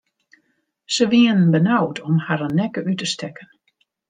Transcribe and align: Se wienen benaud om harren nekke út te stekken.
Se 0.95 1.07
wienen 1.11 1.51
benaud 1.55 2.01
om 2.09 2.17
harren 2.27 2.55
nekke 2.61 2.79
út 2.91 2.99
te 3.01 3.07
stekken. 3.13 3.49